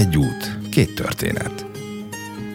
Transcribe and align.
Egy 0.00 0.16
út, 0.16 0.68
két 0.70 0.94
történet. 0.94 1.66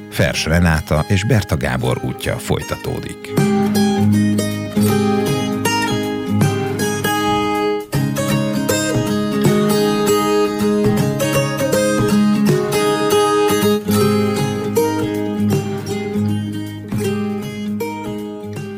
Fers 0.09 0.45
Renáta 0.45 1.05
és 1.07 1.25
Berta 1.25 1.57
Gábor 1.57 2.01
útja 2.03 2.37
folytatódik. 2.37 3.33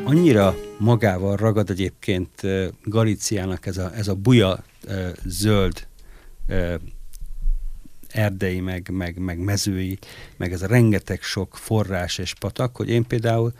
Annyira 0.04 0.56
magával 0.78 1.36
ragad 1.36 1.70
egyébként 1.70 2.30
Galíciának 2.84 3.66
ez 3.66 3.78
a, 3.78 3.92
ez 3.96 4.08
a 4.08 4.16
buja 4.16 4.64
zöld 5.26 5.88
erdei, 8.18 8.60
meg, 8.60 8.90
meg, 8.92 9.18
meg 9.18 9.38
mezői, 9.38 9.98
meg 10.38 10.54
ez 10.54 10.62
a 10.62 10.68
rengeteg 10.68 11.22
sok 11.22 11.58
forrás 11.58 12.18
és 12.18 12.34
patak, 12.34 12.76
hogy 12.76 12.90
én 12.90 13.08
például 13.08 13.54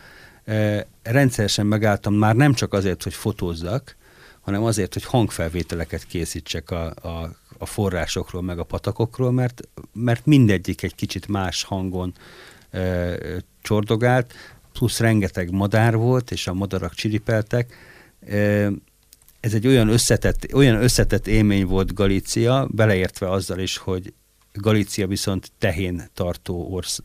e, 0.46 0.88
rendszeresen 1.04 1.66
megálltam 1.66 2.14
már 2.14 2.36
nem 2.36 2.54
csak 2.54 2.74
azért, 2.74 3.04
hogy 3.04 3.14
fotózzak, 3.14 3.96
hanem 4.42 4.64
azért, 4.64 4.94
hogy 4.94 5.04
hangfelvételeket 5.04 6.06
készítsek 6.06 6.72
a, 6.72 6.86
a, 6.86 7.36
a 7.58 7.66
forrásokról, 7.66 8.42
meg 8.42 8.60
a 8.60 8.64
patakokról, 8.64 9.32
mert, 9.32 9.62
mert 9.94 10.26
mindegyik 10.26 10.84
egy 10.84 10.96
kicsit 10.96 11.28
más 11.28 11.64
hangon 11.64 12.14
e, 12.70 13.16
csordogált, 13.62 14.34
plusz 14.74 15.00
rengeteg 15.00 15.52
madár 15.52 15.96
volt, 15.96 16.32
és 16.32 16.48
a 16.48 16.54
madarak 16.54 16.94
csiripeltek. 16.94 17.74
E, 18.28 18.70
ez 19.40 19.54
egy 19.54 19.68
olyan 19.68 19.88
összetett, 19.88 20.54
olyan 20.54 20.82
összetett 20.82 21.28
élmény 21.28 21.66
volt 21.66 21.94
Galícia, 21.94 22.68
beleértve 22.72 23.30
azzal 23.32 23.60
is, 23.60 23.78
hogy 23.78 24.14
Galícia 24.60 25.08
viszont 25.08 25.52
tehén 25.58 26.10
tartó 26.14 26.68
orsz, 26.72 27.00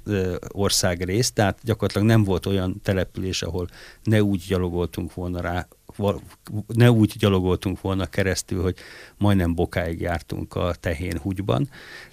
országrész, 0.48 1.32
tehát 1.32 1.58
gyakorlatilag 1.62 2.06
nem 2.06 2.24
volt 2.24 2.46
olyan 2.46 2.80
település, 2.82 3.42
ahol 3.42 3.68
ne 4.02 4.22
úgy 4.22 4.44
gyalogoltunk 4.48 5.14
volna 5.14 5.40
rá, 5.40 5.66
ne 6.66 6.90
úgy 6.90 7.14
gyalogoltunk 7.18 7.80
volna 7.80 8.06
keresztül, 8.06 8.62
hogy 8.62 8.76
majdnem 9.18 9.54
bokáig 9.54 10.00
jártunk 10.00 10.54
a 10.54 10.74
tehén 10.80 11.18
húgyban. 11.18 11.68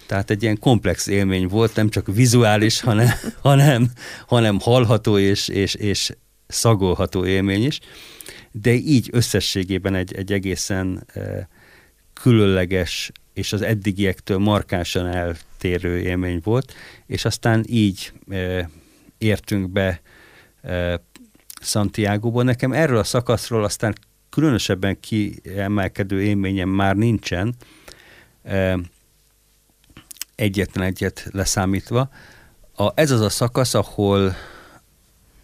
Tehát 0.06 0.30
egy 0.30 0.42
ilyen 0.42 0.58
komplex 0.58 1.06
élmény 1.06 1.46
volt, 1.46 1.74
nem 1.74 1.88
csak 1.88 2.06
vizuális, 2.06 2.80
hanem, 2.80 3.08
hanem, 3.42 3.90
hanem 4.26 4.58
hallható 4.60 5.18
és, 5.18 5.48
és, 5.48 5.74
és 5.74 6.12
szagolható 6.46 7.26
élmény 7.26 7.64
is. 7.64 7.80
De 8.52 8.72
így 8.72 9.08
összességében 9.12 9.94
egy, 9.94 10.14
egy 10.14 10.32
egészen 10.32 11.06
különleges 12.12 13.12
és 13.32 13.52
az 13.52 13.62
eddigiektől 13.62 14.38
markánsan 14.38 15.06
eltérő 15.06 15.98
élmény 15.98 16.40
volt, 16.44 16.74
és 17.06 17.24
aztán 17.24 17.64
így 17.68 18.12
e, 18.30 18.70
értünk 19.18 19.70
be 19.70 20.00
e, 20.62 21.02
Santiago-ból. 21.60 22.44
Nekem 22.44 22.72
erről 22.72 22.98
a 22.98 23.04
szakaszról 23.04 23.64
aztán 23.64 23.94
különösebben 24.30 25.00
kiemelkedő 25.00 26.22
élményem 26.22 26.68
már 26.68 26.96
nincsen, 26.96 27.54
e, 28.42 28.78
egyetlen 30.34 30.86
egyet 30.86 31.28
leszámítva. 31.30 32.10
A, 32.74 32.90
ez 32.94 33.10
az 33.10 33.20
a 33.20 33.28
szakasz, 33.28 33.74
ahol 33.74 34.34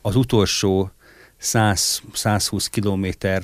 az 0.02 0.16
utolsó 0.16 0.90
100-120 1.42 2.66
kilométer 2.70 3.42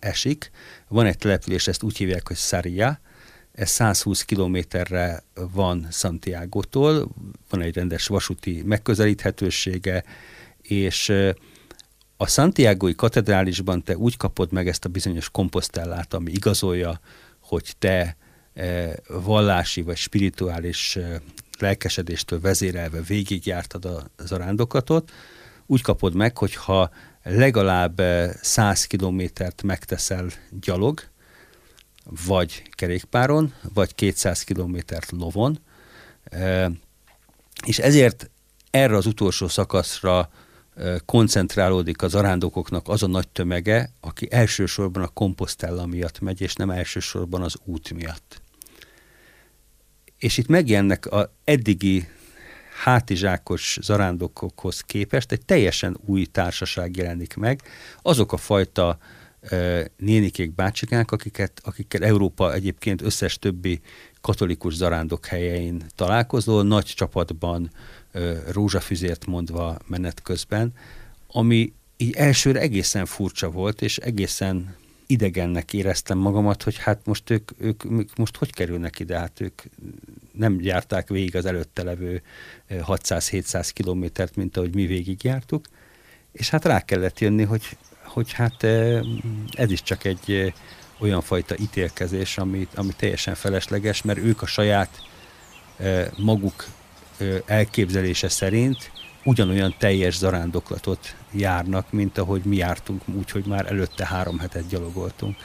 esik. 0.00 0.50
Van 0.88 1.06
egy 1.06 1.18
település, 1.18 1.66
ezt 1.66 1.82
úgy 1.82 1.96
hívják, 1.96 2.26
hogy 2.26 2.36
Saria, 2.36 3.00
ez 3.54 3.70
120 3.70 4.22
kilométerre 4.22 5.22
van 5.34 5.86
Santiago-tól, 5.90 7.08
van 7.50 7.60
egy 7.60 7.74
rendes 7.74 8.06
vasúti 8.06 8.62
megközelíthetősége, 8.64 10.04
és 10.62 11.12
a 12.16 12.26
Santiagói 12.26 12.94
katedrálisban 12.94 13.82
te 13.82 13.96
úgy 13.96 14.16
kapod 14.16 14.52
meg 14.52 14.68
ezt 14.68 14.84
a 14.84 14.88
bizonyos 14.88 15.30
komposztellát, 15.30 16.14
ami 16.14 16.30
igazolja, 16.30 17.00
hogy 17.40 17.74
te 17.78 18.16
vallási 19.08 19.82
vagy 19.82 19.96
spirituális 19.96 20.98
lelkesedéstől 21.58 22.40
vezérelve 22.40 23.00
végigjártad 23.00 23.84
a 23.84 24.10
zarándokatot, 24.24 25.12
úgy 25.66 25.82
kapod 25.82 26.14
meg, 26.14 26.38
hogyha 26.38 26.90
legalább 27.22 28.02
100 28.42 28.84
kilométert 28.84 29.62
megteszel 29.62 30.26
gyalog, 30.60 31.02
vagy 32.04 32.62
kerékpáron, 32.70 33.54
vagy 33.74 33.94
200 33.94 34.42
kilométert 34.42 35.10
lovon, 35.10 35.58
és 37.66 37.78
ezért 37.78 38.30
erre 38.70 38.96
az 38.96 39.06
utolsó 39.06 39.48
szakaszra 39.48 40.30
koncentrálódik 41.04 42.02
az 42.02 42.14
arándokoknak 42.14 42.88
az 42.88 43.02
a 43.02 43.06
nagy 43.06 43.28
tömege, 43.28 43.90
aki 44.00 44.28
elsősorban 44.30 45.02
a 45.02 45.08
komposztella 45.08 45.86
miatt 45.86 46.20
megy, 46.20 46.40
és 46.40 46.54
nem 46.54 46.70
elsősorban 46.70 47.42
az 47.42 47.54
út 47.64 47.92
miatt. 47.92 48.40
És 50.18 50.38
itt 50.38 50.46
megjelennek 50.46 51.06
a 51.06 51.32
eddigi 51.44 52.08
hátizsákos 52.82 53.78
zarándokokhoz 53.82 54.80
képest 54.80 55.32
egy 55.32 55.44
teljesen 55.44 55.96
új 56.06 56.24
társaság 56.24 56.96
jelenik 56.96 57.34
meg. 57.34 57.62
Azok 58.02 58.32
a 58.32 58.36
fajta 58.36 58.98
nénikék, 59.96 60.54
bácsikák, 60.54 61.10
akiket, 61.10 61.60
akikkel 61.64 62.04
Európa 62.04 62.52
egyébként 62.52 63.02
összes 63.02 63.38
többi 63.38 63.80
katolikus 64.20 64.74
zarándok 64.74 65.26
helyein 65.26 65.82
találkozol, 65.94 66.62
nagy 66.64 66.84
csapatban, 66.84 67.70
rózsafüzért 68.52 69.26
mondva 69.26 69.78
menet 69.86 70.22
közben, 70.22 70.72
ami 71.28 71.72
így 71.96 72.14
elsőre 72.14 72.60
egészen 72.60 73.06
furcsa 73.06 73.50
volt, 73.50 73.82
és 73.82 73.98
egészen 73.98 74.76
idegennek 75.06 75.72
éreztem 75.72 76.18
magamat, 76.18 76.62
hogy 76.62 76.76
hát 76.78 77.00
most 77.04 77.30
ők, 77.30 77.50
ők, 77.58 77.84
ők 77.84 78.16
most 78.16 78.36
hogy 78.36 78.52
kerülnek 78.52 78.98
ide, 78.98 79.18
hát 79.18 79.40
ők 79.40 79.62
nem 80.32 80.60
járták 80.60 81.08
végig 81.08 81.36
az 81.36 81.44
előtte 81.44 81.82
levő 81.82 82.22
600-700 82.70 83.70
kilométert, 83.72 84.36
mint 84.36 84.56
ahogy 84.56 84.74
mi 84.74 84.86
végigjártuk, 84.86 85.66
és 86.32 86.50
hát 86.50 86.64
rá 86.64 86.80
kellett 86.80 87.20
jönni, 87.20 87.42
hogy 87.42 87.76
hogy 88.14 88.32
hát 88.32 88.62
ez 89.52 89.70
is 89.70 89.82
csak 89.82 90.04
egy 90.04 90.54
olyan 90.98 91.20
fajta 91.20 91.54
ítélkezés, 91.58 92.38
ami, 92.38 92.68
ami 92.74 92.92
teljesen 92.96 93.34
felesleges, 93.34 94.02
mert 94.02 94.18
ők 94.18 94.42
a 94.42 94.46
saját 94.46 95.02
maguk 96.16 96.66
elképzelése 97.46 98.28
szerint 98.28 98.90
ugyanolyan 99.24 99.74
teljes 99.78 100.16
zarándoklatot 100.16 101.16
járnak, 101.32 101.92
mint 101.92 102.18
ahogy 102.18 102.44
mi 102.44 102.56
jártunk, 102.56 103.02
úgyhogy 103.14 103.44
már 103.44 103.66
előtte 103.66 104.06
három 104.06 104.38
hetet 104.38 104.68
gyalogoltunk. 104.68 105.36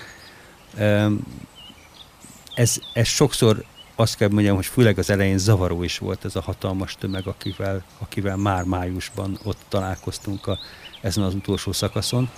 Ez, 2.54 2.78
ez 2.94 3.08
sokszor 3.08 3.66
azt 3.96 4.18
kell 4.18 4.30
mondjam, 4.30 4.56
hogy 4.56 4.66
főleg 4.66 4.98
az 4.98 5.10
elején 5.10 5.38
zavaró 5.38 5.84
is 5.84 5.98
volt 5.98 6.26
ez 6.26 6.36
a 6.36 6.42
hatalmas 6.42 6.96
tömeg, 6.96 7.28
akivel, 7.28 7.84
akivel 7.98 8.38
már 8.38 8.64
májusban 8.64 9.40
ott 9.44 9.60
találkoztunk 9.70 10.48
a, 10.48 10.60
ezen 11.02 11.24
az 11.24 11.34
utolsó 11.34 11.72
szakaszon. 11.72 12.30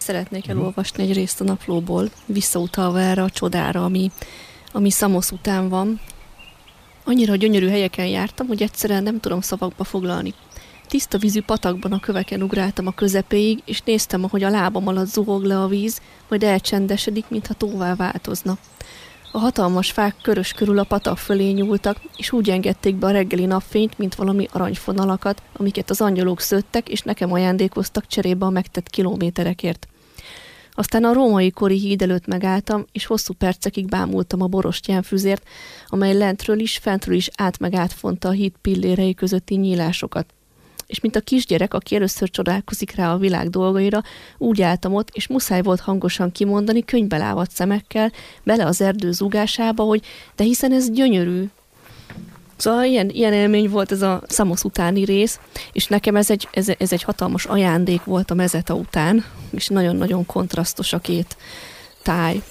Szeretnék 0.00 0.46
mhm. 0.46 0.58
elolvasni 0.58 1.02
egy 1.02 1.12
részt 1.12 1.40
a 1.40 1.44
naplóból, 1.44 2.10
visszautalva 2.26 3.00
erre 3.00 3.22
a 3.22 3.30
csodára, 3.30 3.84
ami, 3.84 4.10
ami 4.72 4.90
Szamosz 4.90 5.30
után 5.30 5.68
van. 5.68 6.00
Annyira 7.04 7.36
gyönyörű 7.36 7.68
helyeken 7.68 8.06
jártam, 8.06 8.46
hogy 8.46 8.62
egyszerűen 8.62 9.02
nem 9.02 9.20
tudom 9.20 9.40
szavakba 9.40 9.84
foglalni. 9.84 10.34
Tiszta 10.88 11.18
vízű 11.18 11.42
patakban 11.42 11.92
a 11.92 12.00
köveken 12.00 12.42
ugráltam 12.42 12.86
a 12.86 12.94
közepéig, 12.94 13.62
és 13.64 13.82
néztem, 13.82 14.24
ahogy 14.24 14.42
a 14.42 14.50
lábam 14.50 14.86
alatt 14.86 15.06
zuhog 15.06 15.44
le 15.44 15.60
a 15.60 15.66
víz, 15.66 16.00
majd 16.28 16.42
elcsendesedik, 16.42 17.24
mintha 17.28 17.54
tóvá 17.54 17.94
változna. 17.94 18.58
A 19.32 19.38
hatalmas 19.38 19.90
fák 19.90 20.14
körös 20.22 20.52
körül 20.52 20.78
a 20.78 20.84
patak 20.84 21.18
fölé 21.18 21.50
nyúltak, 21.50 22.00
és 22.16 22.32
úgy 22.32 22.50
engedték 22.50 22.94
be 22.94 23.06
a 23.06 23.10
reggeli 23.10 23.44
napfényt, 23.44 23.98
mint 23.98 24.14
valami 24.14 24.46
aranyfonalakat, 24.52 25.42
amiket 25.56 25.90
az 25.90 26.00
angyalok 26.00 26.40
szőttek, 26.40 26.88
és 26.88 27.00
nekem 27.00 27.32
ajándékoztak 27.32 28.06
cserébe 28.06 28.46
a 28.46 28.50
megtett 28.50 28.88
kilométerekért. 28.88 29.88
Aztán 30.72 31.04
a 31.04 31.12
római 31.12 31.50
kori 31.50 31.78
híd 31.78 32.02
előtt 32.02 32.26
megálltam, 32.26 32.84
és 32.92 33.06
hosszú 33.06 33.32
percekig 33.34 33.86
bámultam 33.86 34.42
a 34.42 34.46
borostyánfüzért, 34.46 35.48
amely 35.86 36.16
lentről 36.16 36.58
is, 36.58 36.78
fentről 36.78 37.14
is 37.14 37.30
át 37.36 37.58
meg 37.58 37.74
átfonta 37.74 38.28
a 38.28 38.32
híd 38.32 38.52
pillérei 38.60 39.14
közötti 39.14 39.54
nyílásokat. 39.54 40.34
És 40.90 41.00
mint 41.00 41.16
a 41.16 41.20
kisgyerek, 41.20 41.74
aki 41.74 41.94
először 41.94 42.30
csodálkozik 42.30 42.94
rá 42.94 43.12
a 43.12 43.16
világ 43.16 43.50
dolgaira, 43.50 44.02
úgy 44.38 44.62
álltam 44.62 44.94
ott, 44.94 45.08
és 45.12 45.26
muszáj 45.26 45.62
volt 45.62 45.80
hangosan 45.80 46.32
kimondani, 46.32 46.84
könyvbe 46.84 47.46
szemekkel, 47.50 48.12
bele 48.42 48.66
az 48.66 48.80
erdő 48.80 49.12
zúgásába, 49.12 49.82
hogy 49.82 50.02
de 50.36 50.44
hiszen 50.44 50.72
ez 50.72 50.90
gyönyörű. 50.90 51.44
Szóval 52.56 52.84
ilyen, 52.84 53.08
ilyen 53.08 53.32
élmény 53.32 53.68
volt 53.68 53.92
ez 53.92 54.02
a 54.02 54.22
Szamosz 54.26 54.64
utáni 54.64 55.04
rész, 55.04 55.40
és 55.72 55.86
nekem 55.86 56.16
ez 56.16 56.30
egy, 56.30 56.48
ez, 56.52 56.68
ez 56.78 56.92
egy 56.92 57.02
hatalmas 57.02 57.44
ajándék 57.44 58.04
volt 58.04 58.30
a 58.30 58.34
mezeta 58.34 58.74
után, 58.74 59.24
és 59.50 59.68
nagyon-nagyon 59.68 60.26
kontrasztos 60.26 60.92
a 60.92 60.98
két 60.98 61.36
táj. 62.02 62.42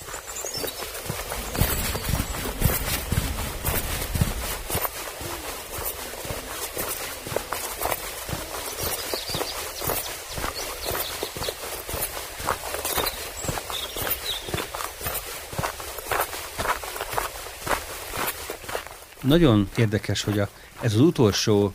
Nagyon 19.30 19.70
érdekes, 19.78 20.24
hogy 20.24 20.40
a, 20.40 20.50
ez 20.82 20.94
az 20.94 21.00
utolsó 21.00 21.74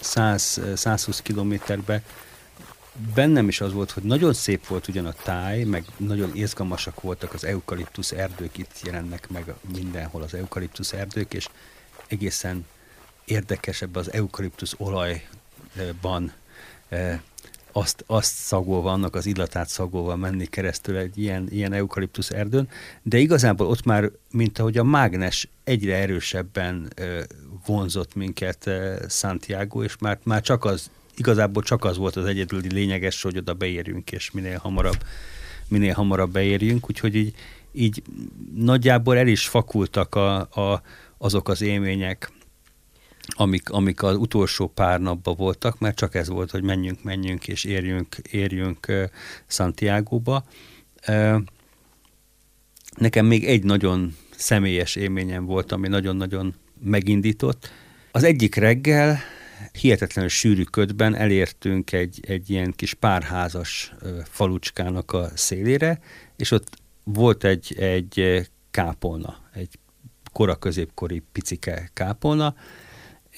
100, 0.00 0.60
120 0.74 1.22
kilométerben 1.22 2.02
bennem 3.14 3.48
is 3.48 3.60
az 3.60 3.72
volt, 3.72 3.90
hogy 3.90 4.02
nagyon 4.02 4.32
szép 4.32 4.66
volt 4.66 4.88
ugyan 4.88 5.06
a 5.06 5.12
táj, 5.12 5.64
meg 5.64 5.84
nagyon 5.96 6.30
izgalmasak 6.34 7.00
voltak 7.00 7.32
az 7.34 7.44
eukaliptusz 7.44 8.12
erdők, 8.12 8.58
itt 8.58 8.80
jelennek 8.84 9.28
meg 9.30 9.54
mindenhol 9.74 10.22
az 10.22 10.34
eukaliptusz 10.34 10.92
erdők, 10.92 11.34
és 11.34 11.48
egészen 12.06 12.66
érdekes 13.24 13.82
ebbe 13.82 13.98
az 13.98 14.12
eukaliptusz 14.12 14.74
olajban 14.78 16.32
eh, 16.88 17.20
azt, 17.72 18.04
azt 18.06 18.34
szagolva, 18.34 18.92
annak 18.92 19.14
az 19.14 19.26
illatát 19.26 19.68
szagolva 19.68 20.16
menni 20.16 20.46
keresztül 20.46 20.96
egy 20.96 21.18
ilyen, 21.18 21.48
ilyen 21.50 21.72
eukaliptusz 21.72 22.30
erdőn, 22.30 22.68
de 23.02 23.18
igazából 23.18 23.66
ott 23.66 23.84
már, 23.84 24.10
mint 24.30 24.58
ahogy 24.58 24.78
a 24.78 24.84
mágnes 24.84 25.48
egyre 25.64 25.96
erősebben 25.96 26.92
vonzott 27.66 28.14
minket 28.14 28.70
Santiago, 29.08 29.82
és 29.82 29.96
már, 29.98 30.18
már 30.22 30.42
csak 30.42 30.64
az, 30.64 30.90
igazából 31.16 31.62
csak 31.62 31.84
az 31.84 31.96
volt 31.96 32.16
az 32.16 32.24
egyedüli 32.24 32.72
lényeges, 32.72 33.22
hogy 33.22 33.36
oda 33.36 33.54
beérjünk, 33.54 34.12
és 34.12 34.30
minél 34.30 34.58
hamarabb, 34.58 35.04
minél 35.68 35.92
hamarabb 35.92 36.32
beérjünk, 36.32 36.88
úgyhogy 36.90 37.14
így, 37.14 37.34
így 37.72 38.02
nagyjából 38.54 39.16
el 39.16 39.26
is 39.26 39.48
fakultak 39.48 40.14
a, 40.14 40.38
a, 40.40 40.82
azok 41.18 41.48
az 41.48 41.60
élmények, 41.60 42.32
amik, 43.36 43.70
amik 43.70 44.02
az 44.02 44.16
utolsó 44.16 44.68
pár 44.68 45.00
napban 45.00 45.34
voltak, 45.36 45.78
mert 45.78 45.96
csak 45.96 46.14
ez 46.14 46.28
volt, 46.28 46.50
hogy 46.50 46.62
menjünk, 46.62 47.02
menjünk 47.02 47.48
és 47.48 47.64
érjünk, 47.64 48.16
érjünk 48.30 48.86
uh, 48.88 49.04
Santiago-ba. 49.46 50.44
Nekem 52.96 53.26
még 53.26 53.44
egy 53.44 53.64
nagyon 53.64 54.16
személyes 54.36 54.96
élményem 54.96 55.44
volt, 55.44 55.72
ami 55.72 55.88
nagyon-nagyon 55.88 56.54
megindított. 56.82 57.70
Az 58.12 58.24
egyik 58.24 58.54
reggel 58.54 59.18
hihetetlenül 59.72 60.30
sűrű 60.30 60.62
ködben 60.62 61.14
elértünk 61.14 61.92
egy, 61.92 62.20
egy 62.26 62.50
ilyen 62.50 62.72
kis 62.76 62.94
párházas 62.94 63.94
falucskának 64.24 65.12
a 65.12 65.30
szélére, 65.34 66.00
és 66.36 66.50
ott 66.50 66.68
volt 67.04 67.44
egy, 67.44 67.74
egy 67.78 68.48
kápolna, 68.70 69.38
egy 69.52 69.78
kora 70.32 70.56
középkori 70.56 71.22
picike 71.32 71.90
kápolna, 71.92 72.54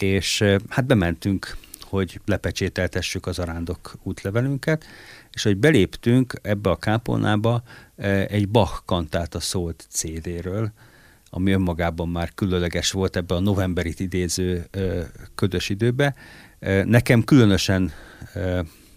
és 0.03 0.45
hát 0.69 0.87
bementünk, 0.87 1.57
hogy 1.81 2.21
lepecsételtessük 2.25 3.27
az 3.27 3.39
arándok 3.39 3.95
útlevelünket, 4.03 4.85
és 5.33 5.43
hogy 5.43 5.57
beléptünk 5.57 6.35
ebbe 6.43 6.71
a 6.71 6.77
kápolnába, 6.77 7.63
egy 8.27 8.49
Bach 8.49 8.83
kantáta 8.85 9.41
szólt 9.41 9.87
CD-ről, 9.89 10.73
ami 11.31 11.53
önmagában 11.53 12.09
már 12.09 12.35
különleges 12.35 12.91
volt 12.91 13.17
ebbe 13.17 13.35
a 13.35 13.41
novemberit 13.41 14.01
idéző 14.01 14.67
ködös 15.35 15.69
időbe. 15.69 16.15
Nekem 16.85 17.25
különösen 17.25 17.93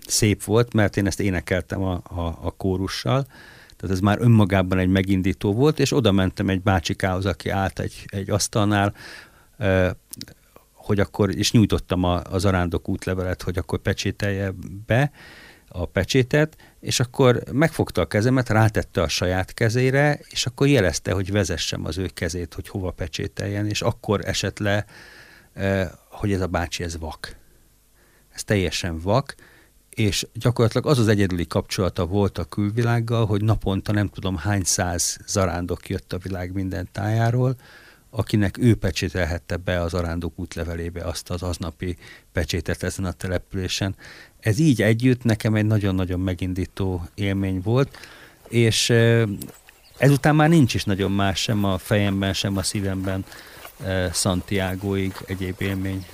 szép 0.07 0.43
volt, 0.43 0.73
mert 0.73 0.97
én 0.97 1.07
ezt 1.07 1.19
énekeltem 1.19 1.81
a, 1.81 1.93
a, 1.93 2.37
a 2.41 2.53
kórussal, 2.57 3.25
tehát 3.77 3.95
ez 3.95 3.99
már 3.99 4.17
önmagában 4.21 4.77
egy 4.77 4.89
megindító 4.89 5.53
volt, 5.53 5.79
és 5.79 5.91
oda 5.91 6.11
mentem 6.11 6.49
egy 6.49 6.61
bácsikához, 6.61 7.25
aki 7.25 7.49
állt 7.49 7.79
egy, 7.79 8.05
egy 8.05 8.29
asztalnál, 8.29 8.93
hogy 10.85 10.99
akkor, 10.99 11.35
és 11.35 11.51
nyújtottam 11.51 12.03
a, 12.03 12.21
az 12.21 12.45
arándok 12.45 12.89
útlevelet, 12.89 13.41
hogy 13.41 13.57
akkor 13.57 13.79
pecsételje 13.79 14.53
be 14.85 15.11
a 15.67 15.85
pecsétet, 15.85 16.57
és 16.79 16.99
akkor 16.99 17.43
megfogta 17.51 18.01
a 18.01 18.07
kezemet, 18.07 18.49
rátette 18.49 19.01
a 19.01 19.07
saját 19.07 19.53
kezére, 19.53 20.19
és 20.29 20.45
akkor 20.45 20.67
jelezte, 20.67 21.11
hogy 21.11 21.31
vezessem 21.31 21.85
az 21.85 21.97
ő 21.97 22.09
kezét, 22.13 22.53
hogy 22.53 22.67
hova 22.67 22.91
pecsételjen, 22.91 23.67
és 23.67 23.81
akkor 23.81 24.25
esett 24.25 24.59
le, 24.59 24.85
eh, 25.53 25.89
hogy 26.09 26.31
ez 26.31 26.41
a 26.41 26.47
bácsi, 26.47 26.83
ez 26.83 26.97
vak. 26.97 27.35
Ez 28.33 28.43
teljesen 28.43 28.99
vak, 28.99 29.35
és 29.89 30.27
gyakorlatilag 30.33 30.87
az 30.87 30.99
az 30.99 31.07
egyedüli 31.07 31.47
kapcsolata 31.47 32.05
volt 32.05 32.37
a 32.37 32.43
külvilággal, 32.43 33.25
hogy 33.25 33.43
naponta 33.43 33.91
nem 33.91 34.07
tudom 34.07 34.37
hány 34.37 34.63
száz 34.63 35.17
zarándok 35.27 35.89
jött 35.89 36.13
a 36.13 36.17
világ 36.17 36.53
minden 36.53 36.89
tájáról, 36.91 37.55
akinek 38.15 38.57
ő 38.57 38.75
pecsételhette 38.75 39.57
be 39.57 39.81
az 39.81 39.93
arándok 39.93 40.39
útlevelébe 40.39 41.03
azt 41.03 41.29
az 41.29 41.43
aznapi 41.43 41.97
pecsétet 42.31 42.83
ezen 42.83 43.05
a 43.05 43.11
településen. 43.11 43.95
Ez 44.39 44.59
így 44.59 44.81
együtt 44.81 45.23
nekem 45.23 45.55
egy 45.55 45.65
nagyon-nagyon 45.65 46.19
megindító 46.19 47.07
élmény 47.15 47.61
volt, 47.63 47.97
és 48.47 48.93
ezután 49.97 50.35
már 50.35 50.49
nincs 50.49 50.73
is 50.73 50.83
nagyon 50.83 51.11
más 51.11 51.41
sem 51.41 51.63
a 51.63 51.77
fejemben, 51.77 52.33
sem 52.33 52.57
a 52.57 52.63
szívemben 52.63 53.25
Santiagoig 54.13 55.13
egyéb 55.25 55.61
élmény. 55.61 56.05